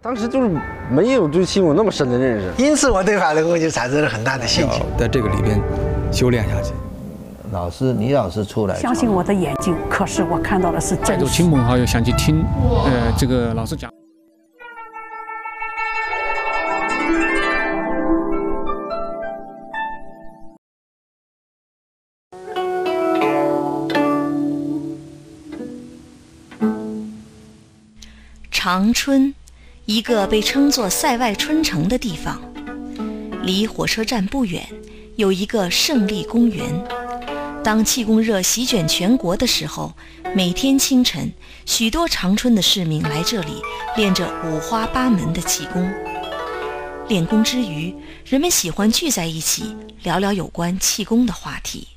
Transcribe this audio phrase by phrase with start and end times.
[0.00, 0.48] 当时就是
[0.88, 4.80] 没有对气功那么深的认识，因此我对法轮功就产生了很大的兴趣。
[4.96, 5.60] 在这个里边
[6.12, 6.72] 修炼下去。
[7.50, 11.26] 老师，李老师出来，相信我的眼睛，可是我看到的是真实。
[11.26, 12.44] 亲朋好友想去听，
[12.84, 13.90] 呃，这个老师讲。
[28.48, 29.34] 长春。
[29.88, 32.38] 一个被称作“塞外春城”的地方，
[33.42, 34.68] 离火车站不远，
[35.16, 36.62] 有一个胜利公园。
[37.64, 39.94] 当气功热席卷全国的时候，
[40.34, 41.32] 每天清晨，
[41.64, 43.62] 许多长春的市民来这里
[43.96, 45.90] 练着五花八门的气功。
[47.08, 47.94] 练功之余，
[48.26, 51.88] 人们喜欢聚在一起聊聊有关气功的话题。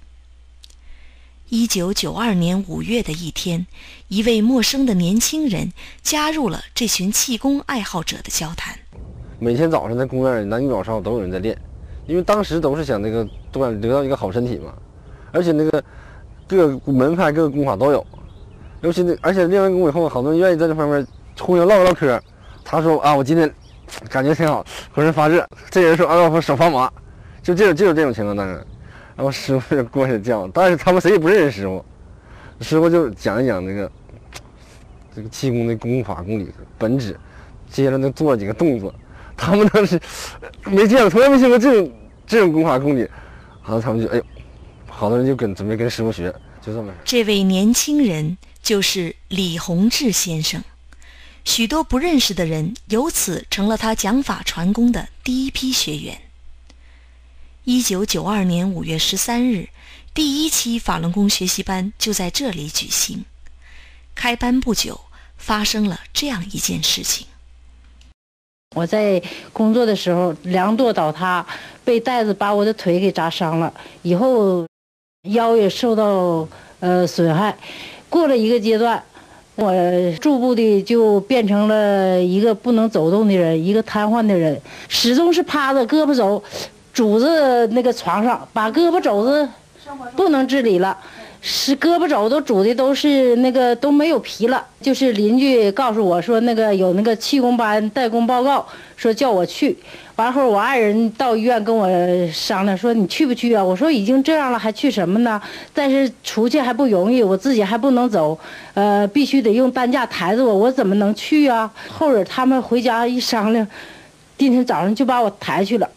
[1.53, 3.67] 一九九二年五月的一天，
[4.07, 8.73] 一位陌生的年轻人加入了这群气功爱好者的交谈。
[9.37, 11.57] 每天早上在公园里，男女老少都有人在练，
[12.07, 14.73] 因为当时都是想那个都想得到一个好身体嘛。
[15.33, 15.83] 而且那个
[16.47, 18.07] 各个门派、各个功法都有，
[18.79, 21.05] 尤其那而且练完功以后，好多人愿意在这方面
[21.37, 22.17] 互相唠唠嗑。
[22.63, 23.53] 他说啊，我今天
[24.07, 25.45] 感觉挺好，浑身发热。
[25.69, 26.89] 这人说啊，我手发麻，
[27.43, 28.65] 就这种就有这种情况当时。
[29.15, 31.85] 然后师傅就过去讲，但是他们谁也不认识师傅，
[32.61, 33.91] 师傅就讲一讲那个
[35.15, 37.19] 这个气功的功法功理本质，
[37.69, 38.93] 接着那做几个动作，
[39.35, 39.99] 他们当时
[40.65, 41.91] 没见过，从来没见过这种
[42.25, 43.07] 这种功法功理，
[43.61, 44.25] 好像他们就哎呦，
[44.87, 46.91] 好多人就跟准备跟师傅学，就这么。
[47.03, 50.63] 这位年轻人就是李洪志先生，
[51.43, 56.17] 许多不认识的人由此成了他讲法传功的第一批学员。
[57.63, 59.69] 一九九二年五月十三日，
[60.15, 63.23] 第一期法轮功学习班就在这里举行。
[64.15, 65.01] 开班不久，
[65.37, 67.27] 发生了这样一件事情。
[68.75, 69.21] 我在
[69.53, 71.45] 工作的时候，梁垛倒塌，
[71.85, 74.65] 被袋子把我的腿给砸伤了，以后
[75.29, 76.49] 腰也受到
[76.79, 77.55] 呃损害。
[78.09, 79.03] 过了一个阶段，
[79.53, 79.71] 我
[80.19, 84.59] 逐步的就变成了一个不能走动的人，一个瘫痪的人，
[84.89, 86.43] 始终是趴着，胳膊肘。
[86.93, 89.47] 拄着那个床上，把胳膊肘子
[90.15, 90.97] 不能自理了，
[91.41, 94.65] 是胳膊肘都拄的都是那个都没有皮了。
[94.81, 98.65] 就是邻居告诉我说，那个有那个气功班代工报告，
[98.95, 99.77] 说叫我去。
[100.17, 101.87] 完后我爱人到医院跟我
[102.31, 103.63] 商量说，你去不去啊？
[103.63, 105.41] 我说已经这样了，还去什么呢？
[105.73, 108.37] 但是出去还不容易，我自己还不能走，
[108.75, 111.71] 呃，必须得用担架抬着我，我怎么能去啊？
[111.89, 113.65] 后边他们回家一商量，
[114.37, 115.89] 今天早上就把我抬去了。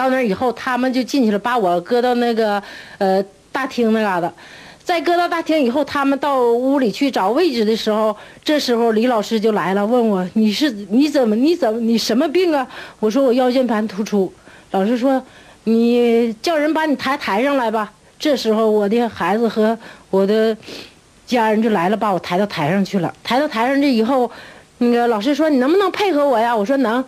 [0.00, 2.62] 到那以后，他们就进去了，把我搁到那个
[2.98, 3.22] 呃
[3.52, 4.32] 大厅那嘎达。
[4.82, 12.66] 再搁到大厅以后，他们到屋里去找位置的时候，这时候李老师就来了，问我你是你怎么你怎么你什么病啊？
[12.98, 14.32] 我说我腰间盘突出。
[14.72, 15.22] 老师说
[15.64, 17.92] 你叫人把你抬台上来吧。
[18.18, 19.78] 这时候我的孩子和
[20.10, 20.56] 我的
[21.26, 23.14] 家人就来了，把我抬到台上去了。
[23.22, 24.28] 抬到台上这以后，
[24.78, 26.56] 那个老师说你能不能配合我呀？
[26.56, 27.04] 我说能。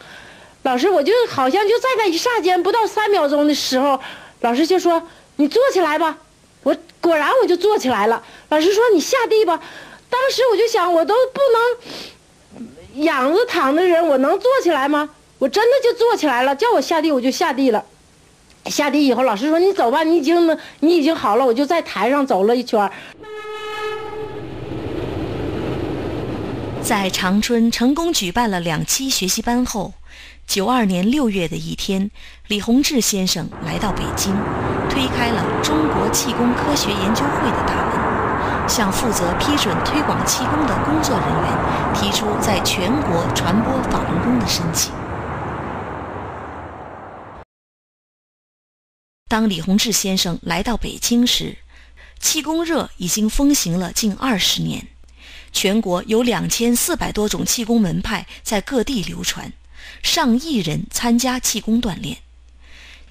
[0.63, 3.99] 老师，我就好像就在那一霎间，不到三秒钟的时候，
[4.41, 5.03] 老师就说
[5.37, 6.19] ：“你坐起来吧。”
[6.63, 8.23] 我果然我就坐起来了。
[8.51, 9.61] 老师说：“你下地吧。”
[10.09, 11.41] 当时我就想，我都不
[12.95, 15.11] 能仰着躺的人，我能坐起来吗？
[15.39, 16.55] 我真的就坐起来了。
[16.55, 17.85] 叫我下地，我就下地了。
[18.67, 22.89] 下地以后，老师说：“你走吧，你已经你已经好了。”我就在台上走了一圈。
[26.83, 29.95] 在长春成功举办了两期学习班后。
[30.49, 32.11] 九二年六月的一天，
[32.49, 34.35] 李洪志先生来到北京，
[34.91, 44.93] 推开了中国气功科学研究会的大门，向负责批准推广气功的工作人员提出在全国传播法轮功的申请。
[49.29, 51.57] 当李洪志先生来到北京时，
[52.19, 54.89] 气功热已经风行了近二十年，
[55.53, 59.53] 全国有两千四百多种气功门派在各地流传。
[60.03, 62.19] 上亿人参加气功锻炼，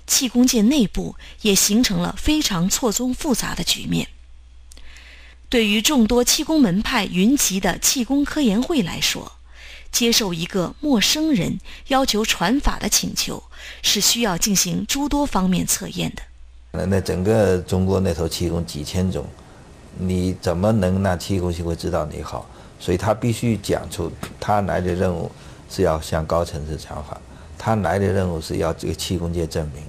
[0.07, 4.07] 气功界内部也形成了非常错综复杂的局面。
[5.47, 9.33] 对于众多气功门派云集的气功科研会来说，
[9.91, 13.43] 接受一个陌生人要求传法的请求，
[13.81, 16.21] 是需要进行诸多方面测验的。
[16.71, 19.27] 那那整个中国那头气功几千种，
[19.97, 22.45] 你怎么能让气功协会知道你好？
[22.79, 25.31] 所以他必须讲出他来的任务。
[25.73, 27.17] 是要向高层次讲法，
[27.57, 29.81] 他来的任务是要这个气功界证明，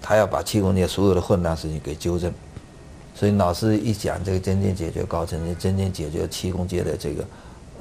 [0.00, 2.32] 他要把气功界所有的混乱事情给纠正。
[3.12, 7.24] 所以老师一讲这个真正解决高层次、真正解决气功界的这个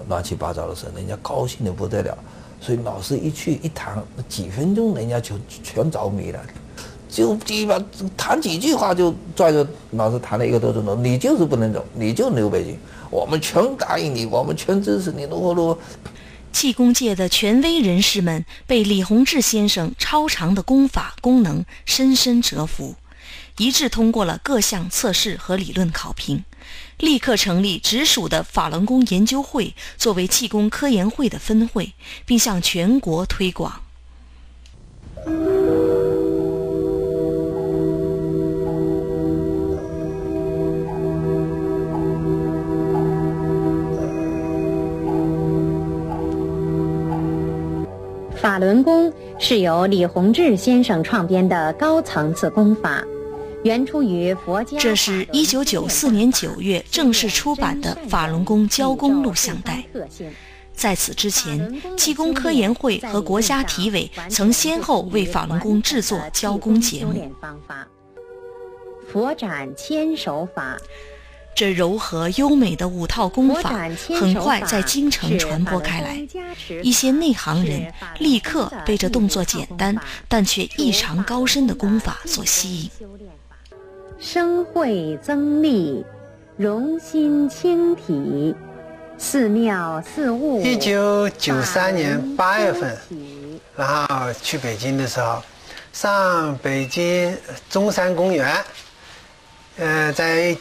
[0.08, 2.18] 乱七八糟的事，人家高兴的不得了。
[2.60, 6.40] 所以老师一去一谈，几分钟人家就全着迷了，
[7.10, 7.82] 就鸡巴
[8.18, 10.96] 谈几句话就拽着老师谈了一个多钟头。
[10.96, 12.78] 你就是不能走，你就留北京，
[13.10, 15.80] 我们全答应你，我们全支持你，如何如何。
[16.52, 22.96] 气功界的权威人士们被李洪志先生超长的功法功能深深折服，
[23.58, 26.46] 一致通过了各项测试和理论考评，
[26.98, 31.94] 立刻成立直属的法轮功研究会作为气功科研会的分会，
[32.26, 33.82] 并向全国推广。
[48.46, 53.04] 法轮功是由李洪志先生创编的高层次功法，
[53.64, 54.78] 原出于佛家。
[54.78, 59.84] 这是一九九四年九月正式出版的法轮功教功录像带。
[60.76, 67.32] 在此之前，气功科研会和国家体委曾先后为法轮功制作教功节目。
[69.12, 70.78] 佛展千手法。
[71.56, 76.28] 这柔和优美的五套功法很快在京城传播开来，
[76.84, 79.98] 一些内行人立刻被这动作简单
[80.28, 82.92] 但却异常高深的功法所吸引。
[84.20, 86.06] 生慧增力，
[86.58, 88.54] 容心清体，
[89.18, 90.62] 寺庙寺务。
[90.62, 92.98] 一九九三年八月份，
[93.78, 95.42] 然后去北京的时候，
[95.94, 97.34] 上北京
[97.70, 98.54] 中山公园，
[99.78, 100.58] 呃，在。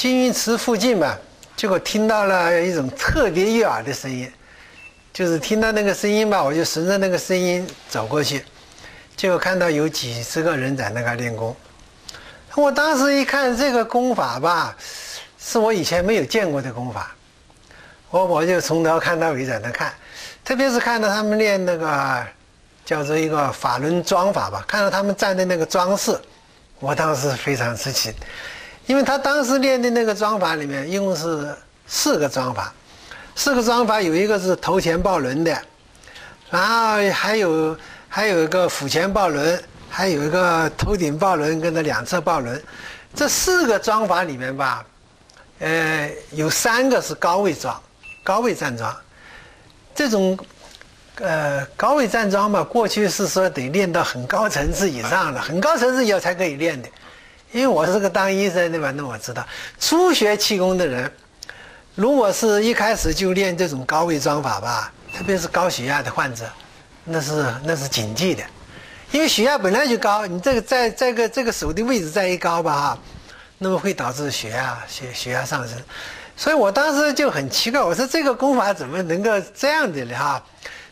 [0.00, 1.18] 金鱼池附近吧，
[1.54, 4.32] 结果听到了一种特别悦耳的声音，
[5.12, 8.42] 就是听到那个声音吧，我就顺着那个声音走过去，
[9.14, 11.54] 结果看到有几十个人在那个练功。
[12.54, 14.74] 我当时一看这个功法吧，
[15.38, 17.14] 是我以前没有见过的功法，
[18.08, 19.92] 我我就从头看到尾在那看，
[20.42, 22.26] 特别是看到他们练那个
[22.86, 26.18] 叫做一个法轮桩法吧，看到他们站的那个装饰，
[26.78, 28.14] 我当时非常吃惊。
[28.90, 31.54] 因为他当时练的那个桩法里面，一共是
[31.86, 32.74] 四个桩法，
[33.36, 35.56] 四个桩法有一个是头前抱轮的，
[36.50, 37.78] 然后还有
[38.08, 42.60] 还有一个腹前抱轮，还有一个头顶抱轮跟着两侧抱轮。
[43.14, 44.84] 这四个桩法里面吧，
[45.60, 47.80] 呃，有三个是高位桩，
[48.24, 48.92] 高位站桩。
[49.94, 50.36] 这种
[51.20, 56.88] 呃高位站桩嘛，过去是说得练到很高层次以上的，很高层次以后才可以练的。
[57.52, 59.44] 因为我是个当医生的嘛，那我知道，
[59.78, 61.10] 初学气功的人，
[61.96, 66.44] 如果是一开始就练这种高位桩法吧，特别是高血压的患者，
[67.04, 68.44] 那是那是禁忌的，
[69.10, 72.98] 因为血压本来就高，你这个在这个这个手的位置再一高吧哈，
[73.58, 75.76] 那么会导致血压血血压上升，
[76.36, 80.40] 所以我当时就很奇怪，我说这个功法怎么能够这样的呢哈？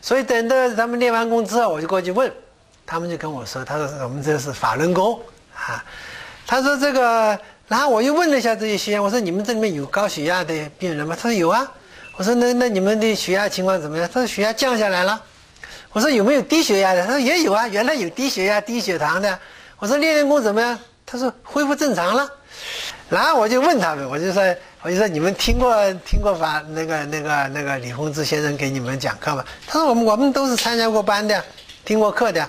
[0.01, 2.33] 所以等到他们练完功之后，我就过去问，
[2.85, 5.21] 他们就跟我说，他说我们这是法轮功
[5.55, 5.85] 啊。
[6.51, 11.15] 他说这个，然后我又问了一下这些学员，我说你们这里面有高血压的病人吗？
[11.15, 11.71] 他说有啊。
[12.17, 14.09] 我说那那你们的血压情况怎么样？
[14.11, 15.23] 他说血压降下来了。
[15.93, 17.05] 我说有没有低血压的？
[17.05, 19.39] 他说也有啊，原来有低血压、低血糖的。
[19.79, 20.79] 我说练练功怎么样？
[21.05, 22.27] 他说恢复正常了。
[23.11, 24.43] 然后我就问他们，我就说
[24.81, 29.45] 我就说你们听过听过法那个那个那个李洪志先生给你们讲课吗？
[29.67, 31.45] 他说我们我们都是参加过班的，
[31.85, 32.49] 听过课的。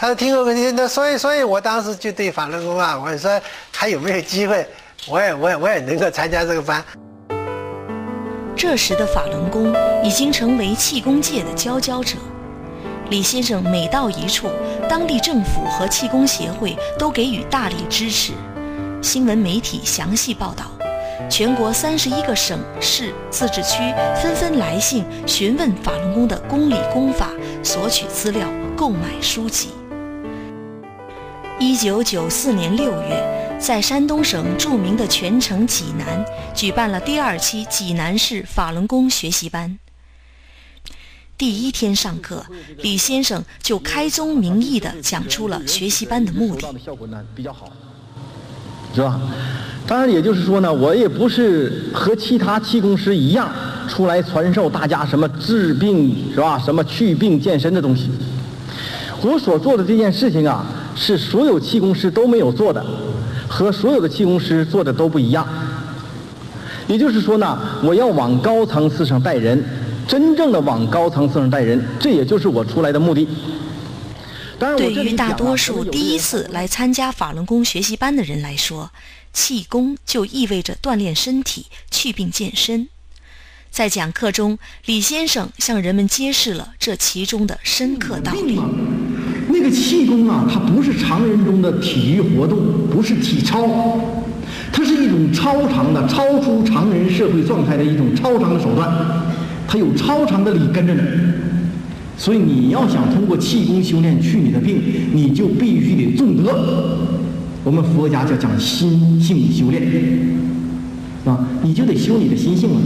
[0.00, 3.38] 他说听过那所以所以我当时就对法轮功啊，我说
[3.70, 4.66] 还有没有机会，
[5.06, 6.82] 我也我也我也能够参加这个班。
[8.56, 12.16] 这时的法轮功已经成为气功界的佼佼者。
[13.10, 14.48] 李先生每到一处，
[14.88, 18.32] 当地政府和气功协会都给予大力支持。
[19.02, 20.64] 新闻媒体详细报道，
[21.28, 23.82] 全国三十一个省市自治区
[24.16, 27.28] 纷纷来信询问法轮功的功理功法，
[27.62, 29.68] 索取资料，购买书籍。
[31.62, 36.24] 一九九四年六月，在山东省著名的泉城济南
[36.54, 39.78] 举办了第二期济南市法轮功学习班。
[41.36, 42.42] 第一天上课，
[42.78, 46.62] 李先生就开宗明义地讲出了学习班的目的。
[46.82, 47.70] 效果呢比较好，
[48.94, 49.20] 是吧？
[49.86, 53.52] 当然，也就是说呢，我也不是和其他气功师一样
[53.86, 56.58] 出来传授大家什么治病是吧？
[56.58, 58.10] 什么去病健身的东西。
[59.20, 60.64] 我所做的这件事情啊。
[61.00, 62.84] 是所有气功师都没有做的，
[63.48, 65.48] 和所有的气功师做的都不一样。
[66.86, 69.64] 也就是说呢，我要往高层次上带人，
[70.06, 73.26] 真正的往高层次上带人，这也就是我出来的目的。
[74.58, 78.90] 当然我对于大多数第一次来参加法轮功学习班的人来说，
[79.32, 82.88] 气功就意味着锻炼身体、祛病健身。
[83.70, 88.60] 在讲课中，李先生向人们揭示了这其中的深刻道理。
[89.52, 92.58] 那个气功啊，它不是常人中的体育活动，
[92.90, 93.66] 不是体操，
[94.72, 98.88] 它是一种超常的、超出常人社会状态的一种超常的手段，
[99.66, 101.02] 它有超常的理跟着呢。
[102.16, 104.80] 所以你要想通过气功修炼去你的病，
[105.12, 106.98] 你就必须得重德。
[107.64, 109.82] 我们佛家叫讲心性修炼，
[111.24, 112.76] 啊，你就得修你的心性了，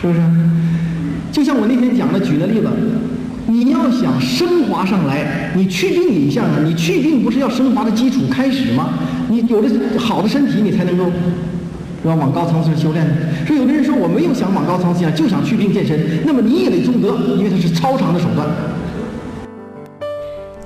[0.00, 0.20] 是不是？
[1.30, 2.66] 就像我那天讲的，举的例子。
[3.50, 6.58] 你要想升华上来，你去病一下啊？
[6.62, 8.90] 你去病不是要升华的基础开始吗？
[9.26, 11.06] 你有了好的身体，你才能够，
[12.02, 12.14] 是吧？
[12.14, 13.06] 往高层次修炼。
[13.46, 18.46] 所以有的人说我没有想往高层次，就想去病健身，那么你也得中德，因为它是超常的手段。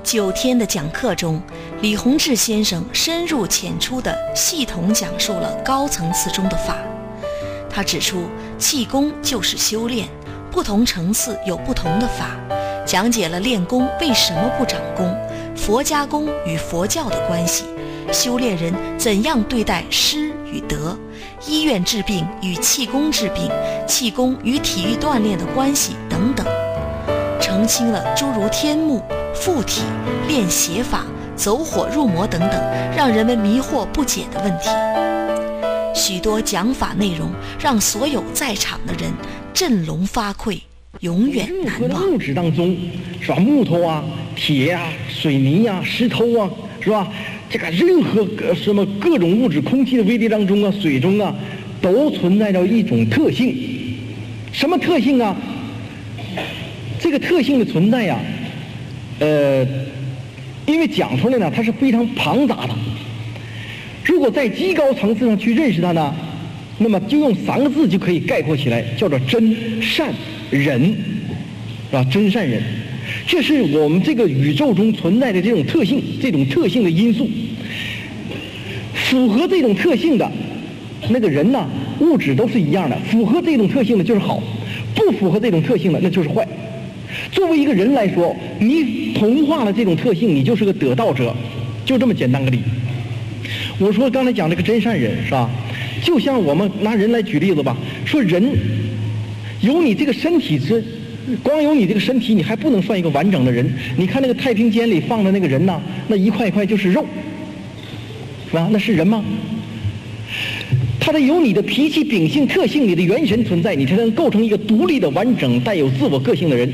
[0.03, 1.41] 九天的讲课中，
[1.79, 6.75] 李洪志先生深入浅出地系统讲述了高层次中的法。
[7.69, 8.25] 他指出，
[8.57, 10.05] 气功就是修炼，
[10.51, 12.37] 不同层次有不同的法。
[12.85, 15.15] 讲解了练功为什么不长功，
[15.55, 17.65] 佛家功与佛教的关系，
[18.11, 20.97] 修炼人怎样对待失与得，
[21.47, 23.49] 医院治病与气功治病，
[23.87, 26.45] 气功与体育锻炼的关系等等，
[27.39, 29.01] 澄清了诸如天目、
[29.33, 29.81] 附体、
[30.27, 32.51] 练邪法、走火入魔等等
[32.95, 34.69] 让人们迷惑不解的问题。
[35.95, 39.13] 许多讲法内容让所有在场的人
[39.53, 40.59] 振聋发聩。
[41.03, 41.63] 永远难忘。
[41.63, 42.75] 任何的物质当中，
[43.19, 43.35] 是吧？
[43.35, 44.03] 木头啊、
[44.35, 47.07] 铁呀、水泥呀、石头啊，是吧？
[47.49, 51.35] 这个任何什么各种物质，空气的微粒当中啊、水中啊，
[51.81, 53.53] 都存在着一种特性。
[54.53, 55.35] 什么特性啊？
[56.99, 58.17] 这个特性的存在呀，
[59.19, 59.67] 呃，
[60.65, 62.73] 因为讲出来呢，它是非常庞杂的。
[64.05, 66.15] 如果在极高层次上去认识它呢，
[66.77, 70.13] 那么就用三个字就可以概括起来，叫做真善。
[70.49, 70.95] 人，
[71.89, 72.03] 是吧？
[72.11, 72.61] 真善人，
[73.27, 77.29] 这是我们这个宇宙中存在的这种特性，这种特性的因素。
[78.93, 80.31] 符合这种特性的
[81.09, 81.69] 那个人呢，
[81.99, 82.97] 物质都是一样的。
[83.09, 84.41] 符合这种特性的就是好，
[84.95, 86.47] 不符合这种特性的那就是坏。
[87.31, 91.35] 作为一个人来说，你同化了这种特性，你就是个得道者，
[91.85, 92.59] 就这么简单个理。
[93.77, 95.49] 我说刚才讲这个真善人是吧？
[96.01, 98.43] 就像我们拿人来举例子吧，说人。
[99.63, 100.83] 有你这个身体是，
[101.41, 103.65] 光有你这个身体，你还不能算一个完整的人。
[103.95, 105.79] 你看那个太平间里放的那个人呐，
[106.09, 107.05] 那一块一块就是肉，
[108.47, 108.67] 是吧？
[108.71, 109.23] 那是人吗？
[110.99, 116.67] 他得有你的脾气、秉性、特性，你的元神存在，你才能构成一个独立的、完整、带有自我个性的人，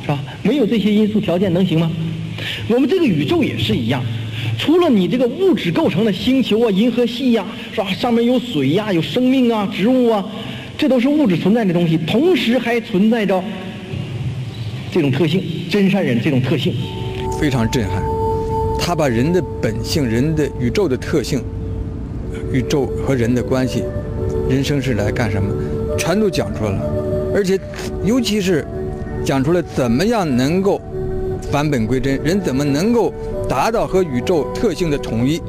[0.00, 0.18] 是吧？
[0.42, 1.92] 没有这些因素条件能行吗？
[2.68, 4.02] 我们这个宇宙也是一样，
[4.58, 7.92] 除了你这个物质构成的星球啊、银河系呀，是吧？
[7.92, 10.24] 上面有水呀、有生命啊、植物啊。
[10.78, 13.42] 这都是物质存在的东西，同时还存在着
[14.92, 16.74] 这种特性，真善人这种特性，
[17.40, 18.02] 非常震撼。
[18.78, 21.42] 他把人的本性、人的宇宙的特性、
[22.52, 23.82] 宇宙和人的关系、
[24.48, 25.52] 人生是来干什么，
[25.98, 26.80] 全都讲出来了。
[27.34, 27.58] 而且，
[28.04, 28.64] 尤其是
[29.24, 30.80] 讲出来怎么样能够
[31.50, 33.12] 返本归真，人怎么能够
[33.48, 35.40] 达到和宇宙特性的统一，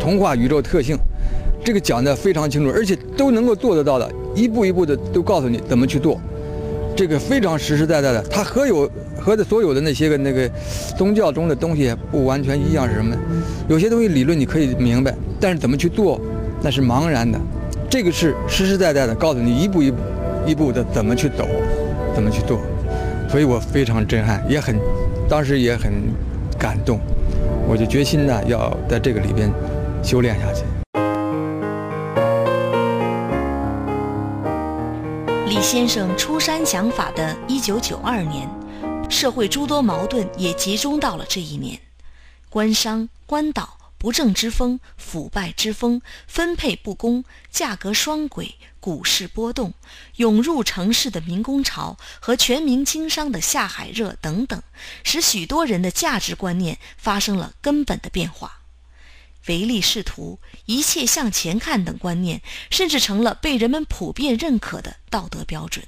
[0.00, 0.96] 同化宇宙特性，
[1.62, 4.10] 这个讲的非常清楚，而且都能够做得到的。
[4.34, 6.20] 一步一步的都告诉你怎么去做，
[6.96, 8.22] 这个非常实实在在的。
[8.30, 10.48] 它和有和的所有的那些个那个
[10.96, 13.16] 宗教中的东西不完全一样是什么？
[13.68, 16.20] 有些东西理论你可以明白，但是怎么去做
[16.62, 17.38] 那是茫然的。
[17.90, 19.96] 这个是实实在在的告诉你一步一步
[20.46, 21.46] 一步的怎么去走，
[22.14, 22.60] 怎么去做。
[23.28, 24.76] 所以我非常震撼，也很
[25.28, 25.92] 当时也很
[26.58, 26.98] 感动，
[27.68, 29.50] 我就决心呢要在这个里边
[30.02, 30.62] 修炼下去。
[35.48, 38.46] 李先生出山讲法的一九九二年，
[39.08, 41.80] 社会诸多矛盾也集中到了这一年：
[42.50, 49.72] 官商、官倒、不正之风、腐败之风、分配不公、价格双轨、股市波动、
[50.16, 54.62] 涌入城市的民工潮和全民经商的下海热等等，
[55.02, 58.58] 使许多人的价值观念发生了根本的变化。
[59.48, 62.40] 唯利是图、一切向前看等观念，
[62.70, 65.84] 甚至成了被人们普遍认可的道德标准。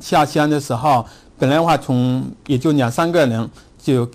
[0.00, 1.06] 下乡的时候，
[1.38, 3.48] 本来话从也就两三个人
[3.80, 4.10] 就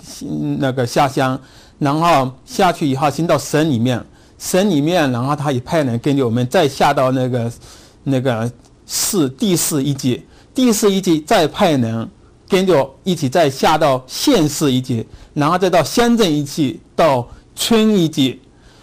[0.60, 1.40] 那个下乡，
[1.80, 4.04] 然后下去以后先到省里面，
[4.38, 7.52] 省里面然后他也派人跟着我们再下到那个
[8.04, 8.52] 那个
[8.86, 12.10] 市第四一级，第四一级再派人
[12.50, 17.26] 跟着一起再下到县市一级，然后再到乡镇一级到。
[17.62, 18.42] 村一级，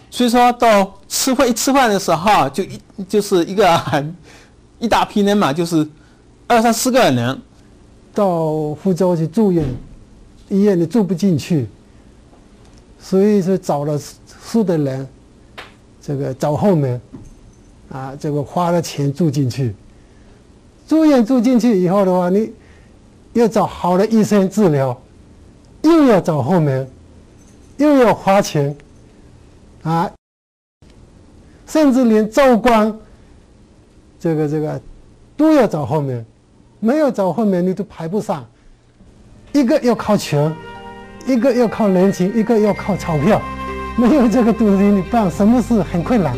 [0.08, 4.14] 所以说到吃饭一吃饭的时候就一就是一个很
[4.78, 5.84] 一大批人嘛，就是
[6.46, 7.42] 二三十个人。
[8.14, 9.64] 到福州去住院，
[10.48, 11.66] 医院里住不进去，
[13.00, 14.00] 所以说找了
[14.40, 15.08] 宿的人，
[16.00, 17.00] 这个找后门，
[17.90, 19.74] 啊，这个花了钱住进去。
[20.86, 22.52] 住院住进去以后的话，你
[23.32, 24.96] 要找好的医生治疗，
[25.82, 26.88] 又要找后门，
[27.78, 28.76] 又要花钱，
[29.82, 30.10] 啊，
[31.66, 32.94] 甚至连照光，
[34.20, 34.80] 这个这个
[35.36, 36.26] 都要找后面，
[36.80, 38.44] 没有找后面你都排不上。
[39.52, 40.54] 一个要靠权，
[41.26, 43.40] 一个要靠人情，一个要靠钞票，
[43.96, 46.36] 没有这个东西，你办什么事很困难。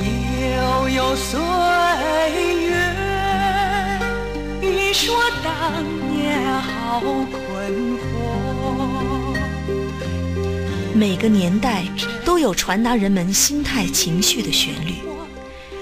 [0.00, 1.40] 悠悠岁
[2.68, 2.76] 月，
[4.60, 7.51] 你说当年好苦
[11.02, 11.82] 每个年代
[12.24, 14.94] 都有传达人们心态情绪的旋律。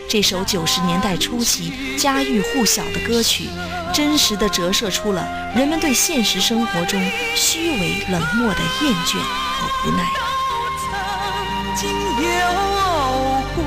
[0.09, 3.45] 这首九十年代初期家喻户晓的歌曲，
[3.93, 6.99] 真实地折射出了人们对现实生活中
[7.37, 10.09] 虚伪冷漠的厌倦和无奈。
[10.81, 10.89] 曾
[11.77, 11.91] 经
[12.25, 12.31] 有
[13.55, 13.62] 过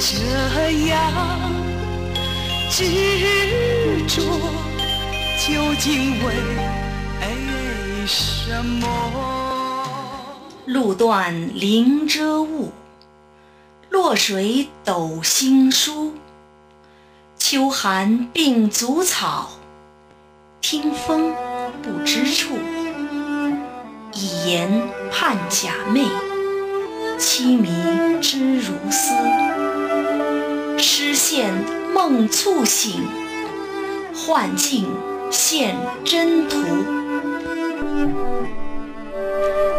[0.00, 0.08] 这
[0.88, 0.98] 样
[2.72, 2.82] 执
[4.08, 4.20] 着，
[5.46, 6.34] 究竟为
[8.04, 9.45] 什么？
[10.66, 12.72] 路断零遮雾，
[13.88, 16.12] 落水斗星疏。
[17.38, 19.50] 秋寒病足草，
[20.60, 21.32] 听风
[21.84, 22.58] 不知处。
[24.12, 26.08] 以言盼假寐，
[27.16, 29.14] 凄迷知如斯。
[30.78, 31.54] 痴线
[31.94, 33.06] 梦促醒，
[34.12, 34.84] 幻境
[35.30, 36.58] 现真图。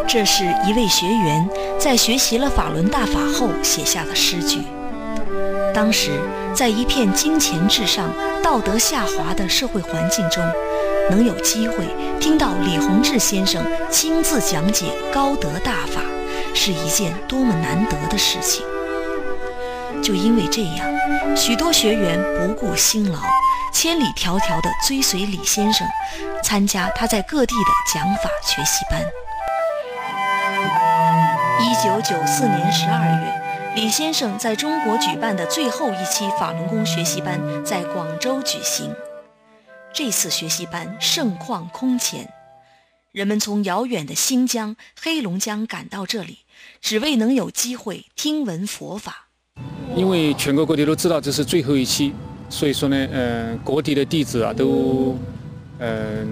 [0.08, 4.62] 这是一位学员在学习了法轮大法后写下的诗句。
[5.74, 6.12] 当时，
[6.56, 8.10] 在一片金钱至上、
[8.42, 10.42] 道德下滑的社会环境中，
[11.12, 11.86] 能有机会
[12.22, 16.02] 听到李洪志先生亲自讲解高德大法，
[16.54, 18.66] 是一件多么难得的事情。
[20.02, 20.88] 就因为这样，
[21.36, 23.20] 许多学员不顾辛劳，
[23.74, 25.86] 千里迢迢地追随李先生，
[26.42, 29.02] 参加他在各地的讲法学习班。
[31.78, 38.92] 一九九四年十二月，李先生在中国举办的最后一期法轮功学习班在广州举行。
[39.94, 42.34] 这次学习班盛况空前，
[43.12, 46.40] 人们从遥远的新疆、黑龙江赶到这里，
[46.82, 49.28] 只为能有机会听闻佛法。
[49.96, 52.12] 因为全国各地都知道这是最后一期，
[52.50, 55.16] 所以说呢，呃，各地的弟子啊都，
[55.78, 56.26] 呃，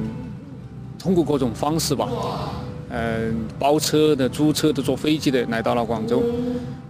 [0.97, 2.10] 通过各种方式吧，
[2.95, 3.29] 呃，
[3.60, 6.23] 包车的、租车的、坐飞机的来到了广州。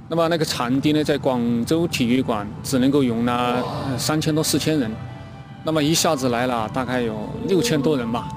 [0.07, 3.57] 那么那个场地呢，在广州体育馆只能够容纳
[3.97, 4.91] 三千多、四千人。
[5.63, 8.29] 那么一下子来了大概有六千多人吧，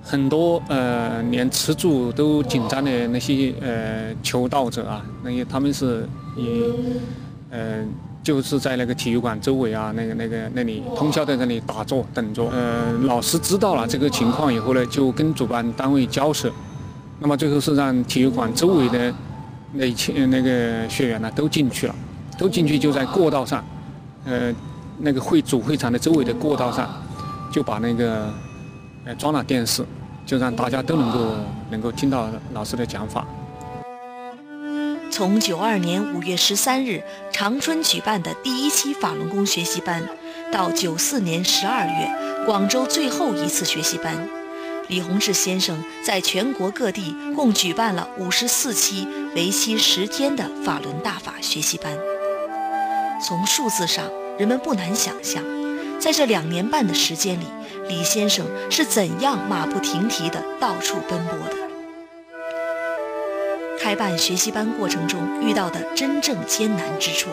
[0.00, 6.62] 很多呃连吃住都紧张的那些呃求道者啊，那些他们是以。
[7.50, 7.90] 嗯，
[8.22, 12.46] 就是在那个体育馆周围啊，那个那个那里通宵在那里打坐等着。
[12.50, 16.52] 呃，老师知道了这个情况以后呢，就跟主办单位交涉，
[17.20, 19.12] 那么最后是让体育馆周围的
[19.72, 21.94] 那些那个学员呢都进去了，
[22.38, 23.64] 都进去就在过道上，
[24.24, 24.54] 呃，
[24.98, 26.88] 那个会主会场的周围的过道上，
[27.52, 28.32] 就把那个
[29.04, 29.84] 呃装了电视，
[30.24, 31.34] 就让大家都能够
[31.70, 33.26] 能够听到老师的讲法。
[35.10, 37.02] 从九二年五月十三日
[37.32, 40.02] 长春举办的第一期法轮功学习班，
[40.52, 44.28] 到九四年十二月广州最后一次学习班，
[44.88, 51.92] 李洪志先生在全国各地共举办了五十四期为期十天的法轮大法学习班。
[53.22, 54.04] 从数字上，
[54.38, 55.42] 人们不难想象，
[56.00, 57.44] 在这两年半的时间里，
[57.86, 61.56] 李先生是怎样马不停蹄地到处奔波的。
[63.78, 67.28] 开办学习班过程中遇到的真正艰难之处，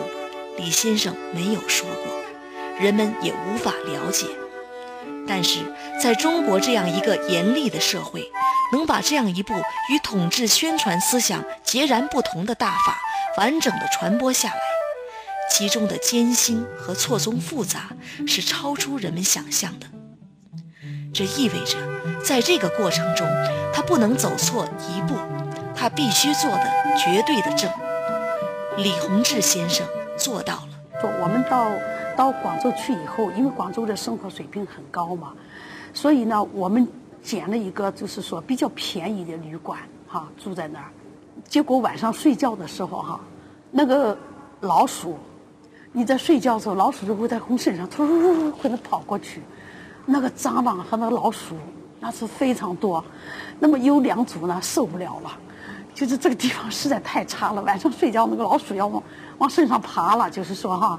[0.58, 2.22] 李先生没有说过，
[2.78, 4.26] 人们也无法了解。
[5.26, 5.60] 但是，
[6.00, 8.30] 在中国这样一个严厉的社会，
[8.72, 9.54] 能把这样一部
[9.90, 12.98] 与统治宣传思想截然不同的大法
[13.36, 14.60] 完整的传播下来，
[15.50, 17.90] 其中的艰辛和错综复杂
[18.26, 19.86] 是超出人们想象的。
[21.12, 21.76] 这意味着，
[22.24, 23.26] 在这个过程中，
[23.72, 25.16] 他不能走错一步。
[25.78, 26.64] 他必须做的
[26.96, 27.70] 绝对的正，
[28.78, 29.86] 李洪志先生
[30.16, 30.68] 做到了。
[31.02, 31.70] 说我们到
[32.16, 35.32] 到广州去以后，因为广州的生活水平很高嘛，
[35.92, 36.88] 所以呢，我们
[37.22, 40.86] 捡了一个就是说比较便宜的旅馆，哈，住在那儿。
[41.44, 43.20] 结果晚上睡觉的时候哈，
[43.70, 44.16] 那个
[44.60, 45.18] 老鼠，
[45.92, 49.42] 你在睡觉的时候，老鼠就会在从身上突突会能跑过去，
[50.06, 51.54] 那个蟑螂和那个老鼠
[52.00, 53.04] 那是非常多，
[53.60, 55.30] 那么有两组呢受不了了，
[55.94, 59.02] 就是这个地方实在太差了，晚上睡觉那个老鼠要往
[59.38, 60.98] 往身上爬了，就是说哈，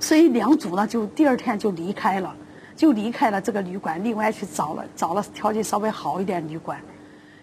[0.00, 2.34] 所以两组呢就第二天就离开了，
[2.74, 6.80] 就离开了这个旅馆，另外去找了找了条件稍微好一点旅馆。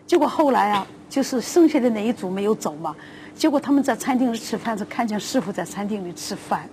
[0.06, 2.96] 结果后来啊，就是剩下的那一组没有走嘛。
[3.36, 6.67] 结果他们在餐厅里吃饭，时看见师傅在餐厅里吃饭，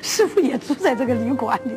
[0.00, 1.74] 师傅也住在这个旅馆里。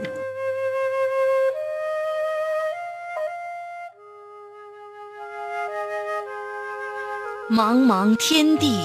[7.50, 8.78] 茫茫天地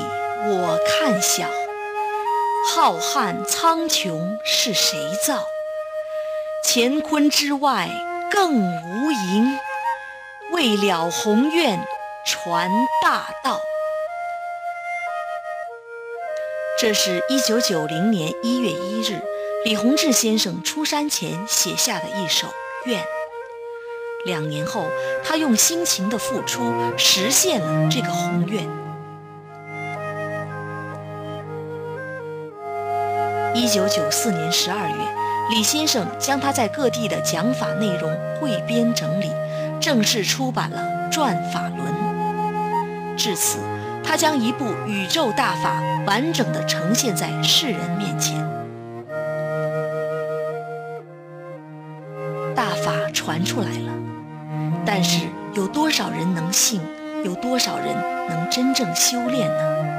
[0.47, 1.49] 我看小，
[2.65, 5.45] 浩瀚苍穹是谁造？
[6.65, 7.91] 乾坤之外
[8.31, 9.59] 更无垠。
[10.53, 11.85] 为了宏愿
[12.25, 12.71] 传
[13.03, 13.61] 大道。
[16.79, 19.21] 这是一九九零年一月一日，
[19.65, 22.49] 李洪志先生出山前写下的一首
[22.85, 23.05] 愿。
[24.25, 24.87] 两年后，
[25.25, 28.82] 他用辛勤的付出实现了这个宏愿。
[33.55, 34.95] 一九九四年十二月，
[35.51, 38.11] 李先生将他在各地的讲法内容
[38.41, 39.31] 汇编整理。
[39.79, 40.81] 正式出版了
[41.13, 41.81] 《转法轮》。
[43.17, 43.59] 至此，
[44.03, 48.39] 他将一部宇宙大法完整的呈现在世人面前。
[52.55, 53.93] 大法传出来了，
[54.87, 56.81] 但是有多少人能信？
[57.25, 57.87] 有多少人
[58.29, 59.92] 能真正修炼呢？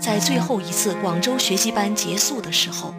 [0.00, 2.94] 在最后一次广州学习班结束的时候，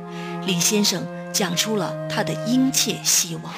[0.45, 3.53] 李先生讲出了他的殷切希望。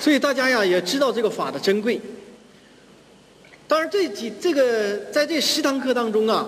[0.00, 2.00] 所以大家呀也知道这个法的珍贵。
[3.68, 6.46] 当然这几这个在这十堂课当中啊，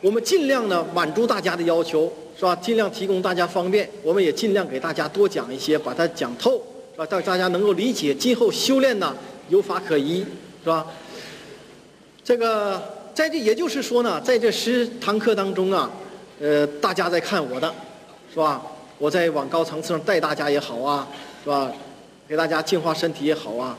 [0.00, 2.54] 我们尽量呢满足大家的要求，是吧？
[2.56, 7.06] 尽量提供大家方便，我们也尽量给大家多讲一些，把它讲透，是吧？
[7.10, 9.16] 让大家能够理解，今后修炼呢
[9.48, 10.24] 有法可依，
[10.62, 10.86] 是吧？
[12.30, 12.80] 这个
[13.12, 15.90] 在这也就是说呢，在这十堂课当中啊，
[16.40, 17.74] 呃，大家在看我的，
[18.32, 18.62] 是吧？
[18.98, 21.08] 我在往高层次上带大家也好啊，
[21.42, 21.72] 是吧？
[22.28, 23.76] 给大家净化身体也好啊。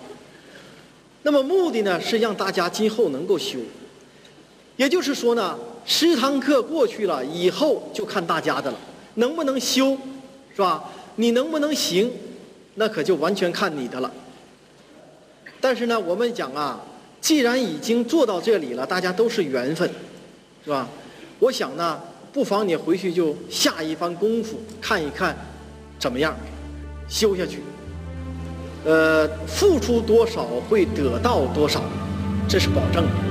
[1.24, 3.58] 那么目的呢是让大家今后能够修，
[4.76, 8.78] 也就是说呢，十堂课过去了以后就看大家的了，
[9.14, 9.98] 能不能修，
[10.54, 10.84] 是吧？
[11.16, 12.12] 你能不能行，
[12.76, 14.12] 那可就完全看你的了。
[15.62, 16.82] 但是呢，我们讲啊，
[17.22, 19.90] 既然已经做到这里了，大家都是缘分，
[20.66, 20.90] 是吧？
[21.40, 22.02] 我想呢，
[22.34, 25.38] 不妨你回去就下一番功夫，看一看
[26.00, 26.36] 怎么样
[27.08, 27.60] 修下去。
[28.84, 31.82] 呃，付出多少会得到多少，
[32.50, 33.31] 这是保证的。